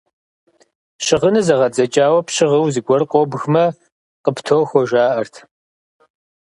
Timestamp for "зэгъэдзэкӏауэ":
1.47-2.19